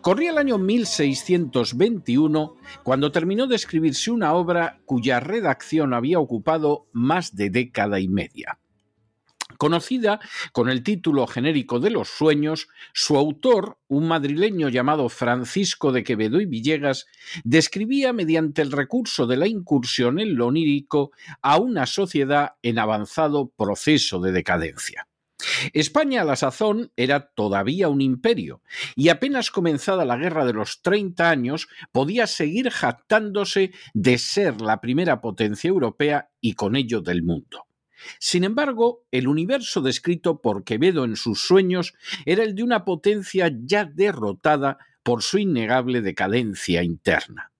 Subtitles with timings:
[0.00, 7.34] Corría el año 1621 cuando terminó de escribirse una obra cuya redacción había ocupado más
[7.36, 8.58] de década y media.
[9.58, 10.20] Conocida
[10.52, 16.40] con el título genérico de Los Sueños, su autor, un madrileño llamado Francisco de Quevedo
[16.40, 17.06] y Villegas,
[17.42, 23.48] describía mediante el recurso de la incursión en lo onírico a una sociedad en avanzado
[23.48, 25.05] proceso de decadencia.
[25.72, 28.62] España a la sazón era todavía un imperio,
[28.94, 34.80] y apenas comenzada la guerra de los 30 años podía seguir jactándose de ser la
[34.80, 37.66] primera potencia europea y con ello del mundo.
[38.18, 41.94] Sin embargo, el universo descrito por Quevedo en sus sueños
[42.24, 47.52] era el de una potencia ya derrotada por su innegable decadencia interna.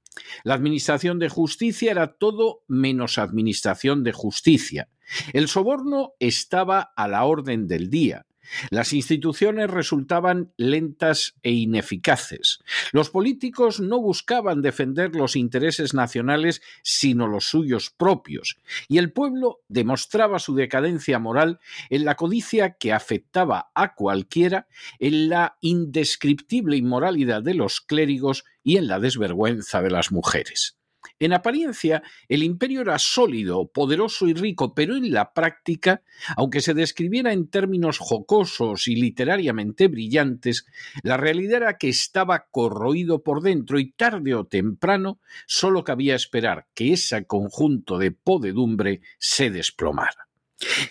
[0.45, 4.89] La administración de justicia era todo menos administración de justicia.
[5.33, 8.27] El soborno estaba a la orden del día.
[8.71, 12.61] Las instituciones resultaban lentas e ineficaces.
[12.93, 18.59] Los políticos no buscaban defender los intereses nacionales sino los suyos propios,
[18.89, 21.59] y el pueblo demostraba su decadencia moral
[21.91, 24.69] en la codicia que afectaba a cualquiera,
[24.99, 30.77] en la indescriptible inmoralidad de los clérigos y en la desvergüenza de las mujeres.
[31.21, 36.03] En apariencia, el imperio era sólido, poderoso y rico, pero en la práctica,
[36.37, 40.67] aunque se describiera en términos jocosos y literariamente brillantes,
[41.05, 46.67] la realidad era que estaba corroído por dentro y tarde o temprano solo cabía esperar
[46.75, 50.27] que ese conjunto de podedumbre se desplomara.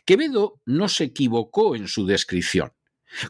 [0.05, 2.71] Quevedo no se equivocó en su descripción.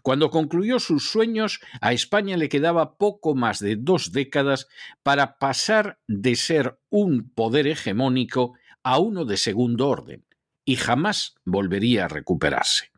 [0.02, 4.68] Cuando concluyó sus sueños, a España le quedaba poco más de dos décadas
[5.04, 8.54] para pasar de ser un poder hegemónico
[8.84, 10.26] a uno de segundo orden,
[10.64, 12.92] y jamás volvería a recuperarse.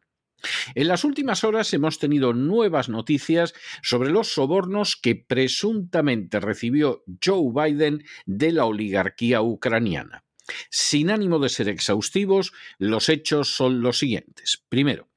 [0.75, 7.51] En las últimas horas hemos tenido nuevas noticias sobre los sobornos que presuntamente recibió Joe
[7.53, 10.23] Biden de la oligarquía ucraniana.
[10.69, 14.63] Sin ánimo de ser exhaustivos, los hechos son los siguientes.
[14.69, 15.09] Primero,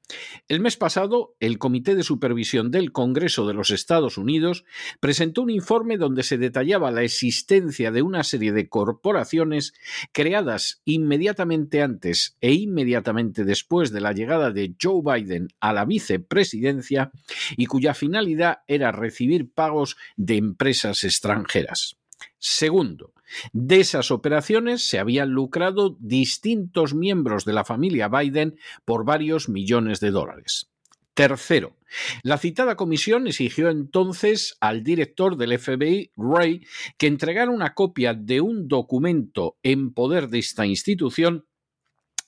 [0.47, 4.65] el mes pasado, el Comité de Supervisión del Congreso de los Estados Unidos
[4.99, 9.73] presentó un informe donde se detallaba la existencia de una serie de corporaciones
[10.11, 17.11] creadas inmediatamente antes e inmediatamente después de la llegada de Joe Biden a la vicepresidencia
[17.55, 22.00] y cuya finalidad era recibir pagos de empresas extranjeras.
[22.39, 23.13] Segundo,
[23.53, 29.99] de esas operaciones se habían lucrado distintos miembros de la familia Biden por varios millones
[29.99, 30.71] de dólares.
[31.13, 31.77] Tercero,
[32.23, 36.65] la citada comisión exigió entonces al director del FBI, Ray,
[36.97, 41.45] que entregara una copia de un documento en poder de esta institución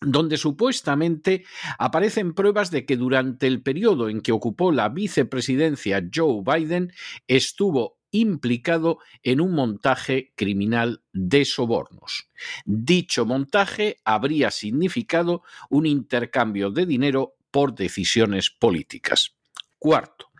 [0.05, 1.45] donde supuestamente
[1.79, 6.91] aparecen pruebas de que durante el periodo en que ocupó la vicepresidencia Joe Biden
[7.27, 12.29] estuvo implicado en un montaje criminal de sobornos.
[12.63, 19.35] Dicho montaje habría significado un intercambio de dinero por decisiones políticas.
[19.79, 20.31] Cuarto,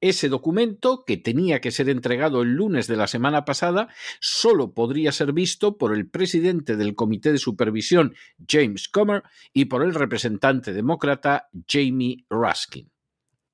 [0.00, 3.88] ese documento, que tenía que ser entregado el lunes de la semana pasada,
[4.20, 8.14] solo podría ser visto por el presidente del Comité de Supervisión,
[8.46, 12.90] James Comer, y por el representante demócrata, Jamie Raskin.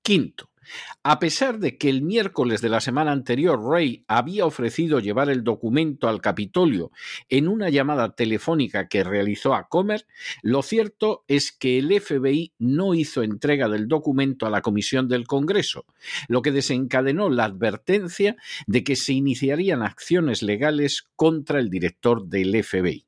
[0.02, 0.50] Quinto,
[1.03, 5.44] a pesar de que el miércoles de la semana anterior Ray había ofrecido llevar el
[5.44, 6.91] documento al Capitolio
[7.29, 10.06] en una llamada telefónica que realizó a Comer,
[10.43, 15.26] lo cierto es que el FBI no hizo entrega del documento a la Comisión del
[15.26, 15.87] Congreso,
[16.29, 18.37] lo que desencadenó la advertencia
[18.67, 23.07] de que se iniciarían acciones legales contra el director del FBI.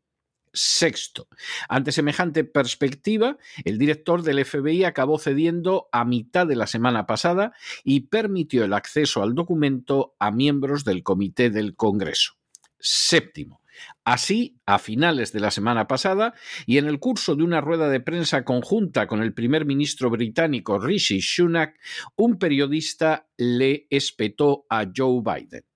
[0.53, 1.29] Sexto,
[1.69, 7.53] ante semejante perspectiva, el director del FBI acabó cediendo a mitad de la semana pasada
[7.85, 12.33] y permitió el acceso al documento a miembros del Comité del Congreso.
[12.79, 13.61] Séptimo,
[14.05, 16.35] Así, a finales de la semana pasada,
[16.67, 20.79] y en el curso de una rueda de prensa conjunta con el primer ministro británico
[20.79, 21.79] Rishi Sunak,
[22.17, 25.70] un periodista le espetó a Joe Biden.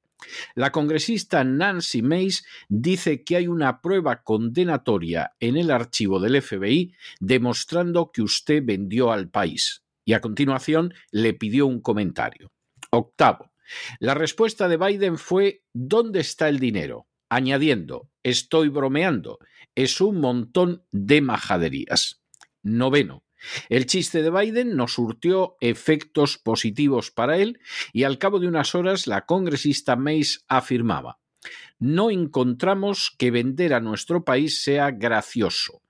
[0.54, 6.95] La congresista Nancy Mace dice que hay una prueba condenatoria en el archivo del FBI
[7.21, 9.83] demostrando que usted vendió al país.
[10.04, 12.52] Y a continuación le pidió un comentario.
[12.90, 13.52] Octavo.
[13.99, 17.07] La respuesta de Biden fue ¿Dónde está el dinero?
[17.31, 19.38] añadiendo Estoy bromeando.
[19.75, 22.23] Es un montón de majaderías.
[22.62, 23.24] Noveno.
[23.69, 27.61] El chiste de Biden no surtió efectos positivos para él
[27.93, 31.19] y al cabo de unas horas la congresista Mace afirmaba
[31.79, 35.83] No encontramos que vender a nuestro país sea gracioso.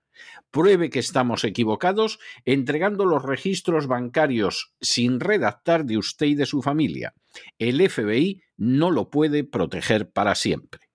[0.51, 6.61] Pruebe que estamos equivocados entregando los registros bancarios sin redactar de usted y de su
[6.61, 7.13] familia.
[7.59, 10.89] El FBI no lo puede proteger para siempre.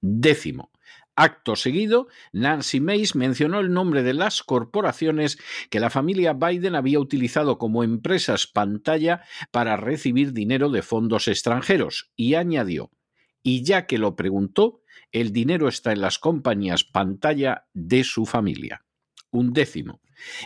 [0.00, 0.73] Décimo.
[1.16, 5.38] Acto seguido, Nancy Mace mencionó el nombre de las corporaciones
[5.70, 12.10] que la familia Biden había utilizado como empresas pantalla para recibir dinero de fondos extranjeros
[12.16, 12.90] y añadió,
[13.44, 14.80] y ya que lo preguntó,
[15.12, 18.84] el dinero está en las compañías pantalla de su familia.
[19.30, 20.00] Un décimo.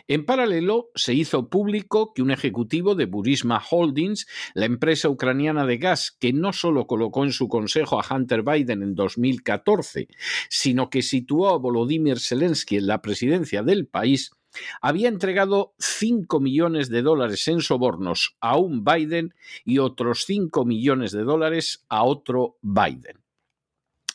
[0.06, 5.78] En paralelo, se hizo público que un ejecutivo de Burisma Holdings, la empresa ucraniana de
[5.78, 10.08] gas que no solo colocó en su consejo a Hunter Biden en 2014,
[10.48, 14.32] sino que situó a Volodymyr Zelensky en la presidencia del país,
[14.80, 19.34] había entregado 5 millones de dólares en sobornos a un Biden
[19.64, 23.27] y otros 5 millones de dólares a otro Biden.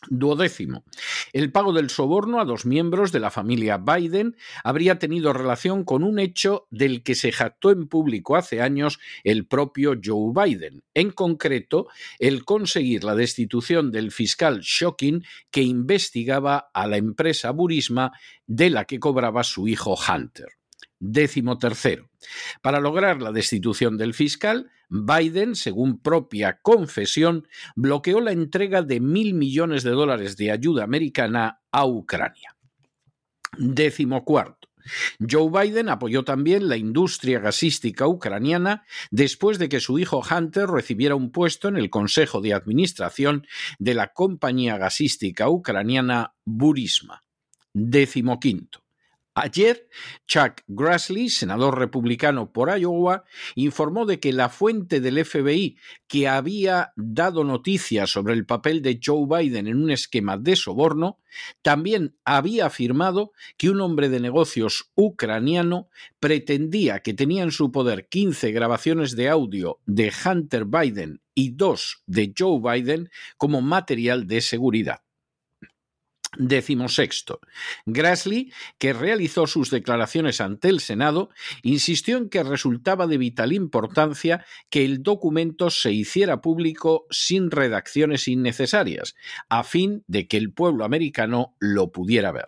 [0.09, 0.83] Duodécimo.
[1.31, 6.03] El pago del soborno a dos miembros de la familia Biden habría tenido relación con
[6.03, 11.11] un hecho del que se jactó en público hace años el propio Joe Biden, en
[11.11, 11.87] concreto
[12.19, 18.11] el conseguir la destitución del fiscal Shocking que investigaba a la empresa Burisma
[18.45, 20.47] de la que cobraba su hijo Hunter.
[20.99, 22.09] Décimo tercero.
[22.61, 29.33] Para lograr la destitución del fiscal, Biden, según propia confesión, bloqueó la entrega de mil
[29.33, 32.55] millones de dólares de ayuda americana a Ucrania.
[33.57, 34.69] Décimo cuarto.
[35.19, 41.15] Joe Biden apoyó también la industria gasística ucraniana después de que su hijo Hunter recibiera
[41.15, 43.47] un puesto en el Consejo de Administración
[43.79, 47.23] de la compañía gasística ucraniana Burisma.
[47.73, 48.82] Décimo quinto.
[49.35, 49.89] Ayer,
[50.27, 53.23] Chuck Grassley, senador republicano por Iowa,
[53.55, 55.75] informó de que la fuente del FBI
[56.07, 61.17] que había dado noticias sobre el papel de Joe Biden en un esquema de soborno,
[61.63, 68.07] también había afirmado que un hombre de negocios ucraniano pretendía que tenía en su poder
[68.09, 74.41] 15 grabaciones de audio de Hunter Biden y dos de Joe Biden como material de
[74.41, 75.01] seguridad.
[76.37, 77.39] Décimo sexto.
[77.85, 81.29] Grassley, que realizó sus declaraciones ante el Senado,
[81.61, 88.27] insistió en que resultaba de vital importancia que el documento se hiciera público sin redacciones
[88.27, 89.15] innecesarias,
[89.49, 92.47] a fin de que el pueblo americano lo pudiera ver.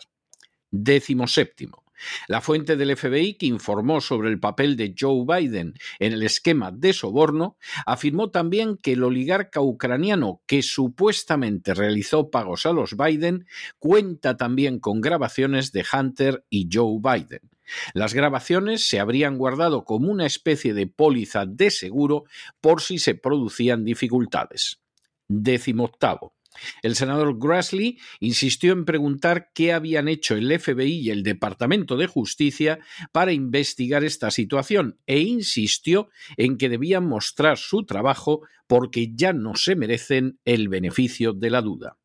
[0.70, 1.85] Décimo séptimo.
[2.28, 6.70] La fuente del FBI que informó sobre el papel de Joe Biden en el esquema
[6.70, 13.46] de soborno afirmó también que el oligarca ucraniano que supuestamente realizó pagos a los Biden
[13.78, 17.50] cuenta también con grabaciones de Hunter y Joe Biden.
[17.94, 22.24] Las grabaciones se habrían guardado como una especie de póliza de seguro
[22.60, 24.80] por si se producían dificultades.
[25.28, 26.35] Décimo octavo.
[26.82, 32.06] El senador Grassley insistió en preguntar qué habían hecho el FBI y el Departamento de
[32.06, 32.78] Justicia
[33.12, 39.54] para investigar esta situación e insistió en que debían mostrar su trabajo porque ya no
[39.54, 41.98] se merecen el beneficio de la duda.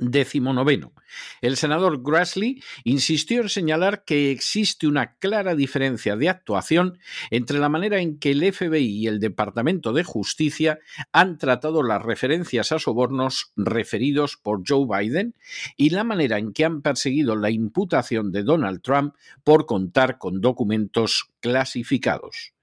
[0.00, 0.94] Décimo noveno.
[1.42, 6.98] El senador Grassley insistió en señalar que existe una clara diferencia de actuación
[7.30, 10.78] entre la manera en que el FBI y el Departamento de Justicia
[11.12, 15.34] han tratado las referencias a sobornos referidos por Joe Biden
[15.76, 20.40] y la manera en que han perseguido la imputación de Donald Trump por contar con
[20.40, 22.54] documentos clasificados.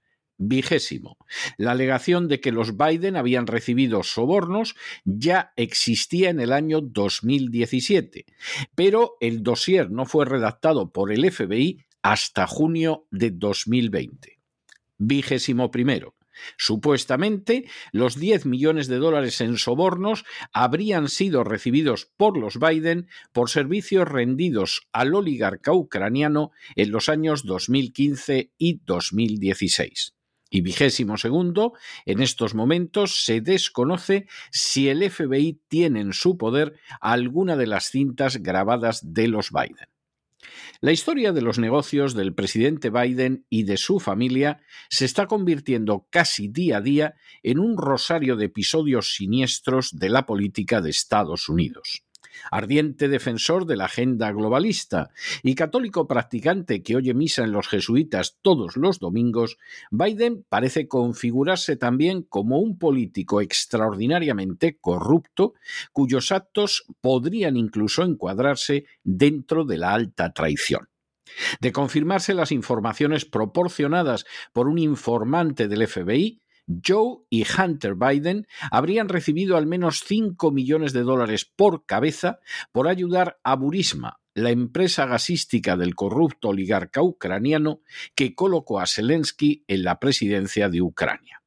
[0.41, 1.17] Vigésimo.
[1.57, 8.25] La alegación de que los Biden habían recibido sobornos ya existía en el año 2017,
[8.73, 14.39] pero el dossier no fue redactado por el FBI hasta junio de 2020.
[14.97, 16.15] Vigésimo primero.
[16.57, 23.49] Supuestamente, los 10 millones de dólares en sobornos habrían sido recibidos por los Biden por
[23.49, 30.13] servicios rendidos al oligarca ucraniano en los años 2015 y 2016
[30.49, 31.73] y vigésimo segundo,
[32.05, 37.89] en estos momentos se desconoce si el FBI tiene en su poder alguna de las
[37.89, 39.87] cintas grabadas de los Biden.
[40.81, 46.07] La historia de los negocios del presidente Biden y de su familia se está convirtiendo
[46.09, 51.49] casi día a día en un rosario de episodios siniestros de la política de Estados
[51.49, 52.05] Unidos
[52.51, 55.11] ardiente defensor de la agenda globalista
[55.43, 59.57] y católico practicante que oye misa en los jesuitas todos los domingos,
[59.91, 65.53] Biden parece configurarse también como un político extraordinariamente corrupto
[65.93, 70.89] cuyos actos podrían incluso encuadrarse dentro de la alta traición.
[71.61, 76.41] De confirmarse las informaciones proporcionadas por un informante del FBI,
[76.85, 82.39] Joe y Hunter Biden habrían recibido al menos 5 millones de dólares por cabeza
[82.71, 87.81] por ayudar a Burisma, la empresa gasística del corrupto oligarca ucraniano
[88.15, 91.41] que colocó a Zelensky en la presidencia de Ucrania.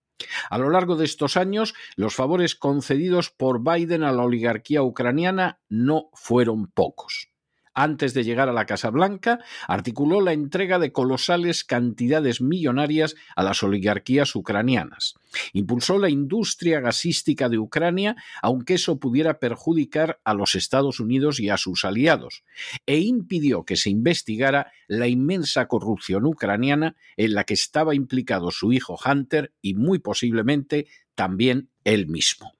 [0.50, 5.61] A lo largo de estos años, los favores concedidos por Biden a la oligarquía ucraniana
[5.69, 7.31] no fueron pocos
[7.75, 13.43] antes de llegar a la Casa Blanca, articuló la entrega de colosales cantidades millonarias a
[13.43, 15.14] las oligarquías ucranianas.
[15.52, 21.49] Impulsó la industria gasística de Ucrania, aunque eso pudiera perjudicar a los Estados Unidos y
[21.49, 22.45] a sus aliados,
[22.87, 28.73] e impidió que se investigara la inmensa corrupción ucraniana en la que estaba implicado su
[28.73, 32.52] hijo Hunter y muy posiblemente también él mismo.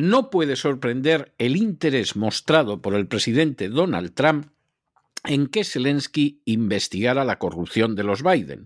[0.00, 4.46] No puede sorprender el interés mostrado por el presidente Donald Trump
[5.24, 8.64] en que Zelensky investigara la corrupción de los Biden,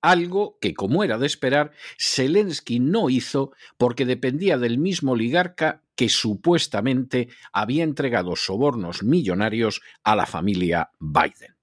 [0.00, 1.70] algo que, como era de esperar,
[2.00, 10.16] Zelensky no hizo porque dependía del mismo oligarca que supuestamente había entregado sobornos millonarios a
[10.16, 11.54] la familia Biden.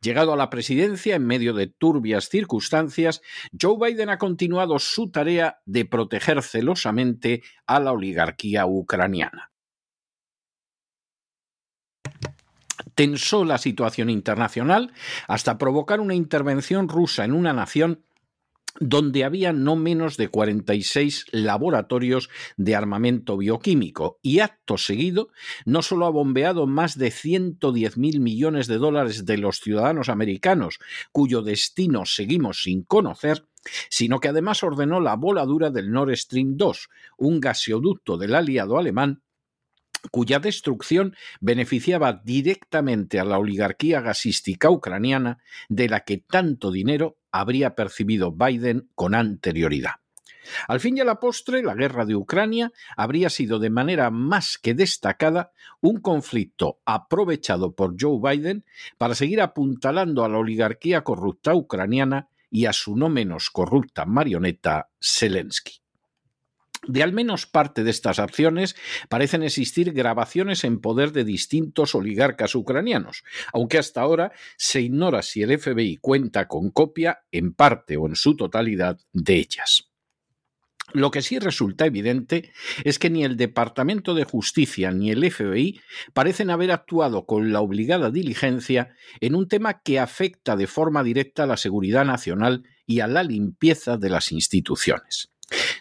[0.00, 3.22] Llegado a la presidencia en medio de turbias circunstancias,
[3.60, 9.50] Joe Biden ha continuado su tarea de proteger celosamente a la oligarquía ucraniana.
[12.94, 14.92] Tensó la situación internacional
[15.28, 18.04] hasta provocar una intervención rusa en una nación
[18.80, 25.30] donde había no menos de 46 laboratorios de armamento bioquímico y acto seguido
[25.64, 30.78] no solo ha bombeado más de 110 mil millones de dólares de los ciudadanos americanos,
[31.12, 33.46] cuyo destino seguimos sin conocer,
[33.90, 39.22] sino que además ordenó la voladura del Nord Stream 2, un gaseoducto del aliado alemán
[40.10, 45.38] cuya destrucción beneficiaba directamente a la oligarquía gasística ucraniana
[45.68, 49.92] de la que tanto dinero habría percibido Biden con anterioridad.
[50.66, 54.58] Al fin y a la postre, la guerra de Ucrania habría sido de manera más
[54.58, 58.64] que destacada un conflicto aprovechado por Joe Biden
[58.96, 64.88] para seguir apuntalando a la oligarquía corrupta ucraniana y a su no menos corrupta marioneta
[65.00, 65.82] Zelensky.
[66.86, 68.76] De al menos parte de estas acciones
[69.08, 75.42] parecen existir grabaciones en poder de distintos oligarcas ucranianos, aunque hasta ahora se ignora si
[75.42, 79.88] el FBI cuenta con copia en parte o en su totalidad de ellas.
[80.94, 85.80] Lo que sí resulta evidente es que ni el Departamento de Justicia ni el FBI
[86.14, 91.42] parecen haber actuado con la obligada diligencia en un tema que afecta de forma directa
[91.42, 95.30] a la seguridad nacional y a la limpieza de las instituciones.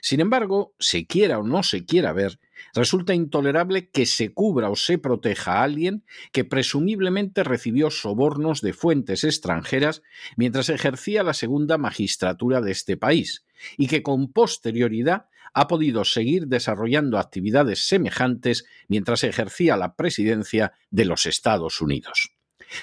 [0.02, 2.40] Sin embargo, se quiera o no se quiera ver,
[2.74, 8.74] resulta intolerable que se cubra o se proteja a alguien que presumiblemente recibió sobornos de
[8.74, 10.04] fuentes extranjeras
[10.36, 13.46] mientras ejercía la segunda magistratura de este país
[13.78, 21.06] y que con posterioridad ha podido seguir desarrollando actividades semejantes mientras ejercía la presidencia de
[21.06, 22.32] los Estados Unidos.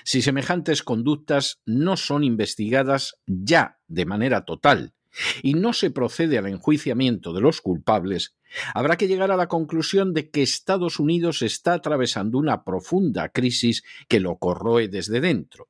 [0.03, 4.95] Si semejantes conductas no son investigadas ya de manera total
[5.43, 8.35] y no se procede al enjuiciamiento de los culpables,
[8.75, 13.85] habrá que llegar a la conclusión de que Estados Unidos está atravesando una profunda crisis
[14.09, 15.69] que lo corroe desde dentro.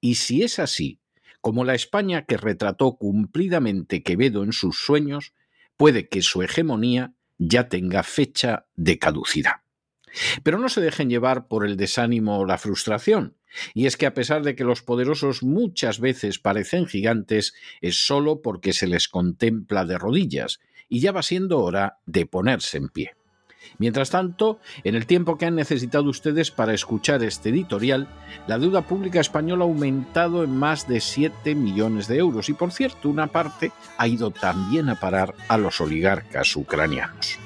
[0.00, 1.00] Y si es así,
[1.40, 5.32] como la España que retrató cumplidamente Quevedo en sus sueños,
[5.76, 9.60] puede que su hegemonía ya tenga fecha de caducidad.
[10.42, 13.35] Pero no se dejen llevar por el desánimo o la frustración.
[13.74, 18.42] Y es que a pesar de que los poderosos muchas veces parecen gigantes, es solo
[18.42, 23.12] porque se les contempla de rodillas, y ya va siendo hora de ponerse en pie.
[23.78, 28.08] Mientras tanto, en el tiempo que han necesitado ustedes para escuchar este editorial,
[28.46, 32.72] la deuda pública española ha aumentado en más de 7 millones de euros y, por
[32.72, 37.45] cierto, una parte ha ido también a parar a los oligarcas ucranianos.